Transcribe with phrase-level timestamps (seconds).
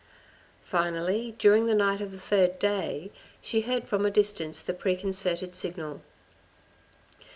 [0.63, 5.53] Finally during the night of the third day, she heard from a distance the preconcerted
[5.53, 6.01] signal.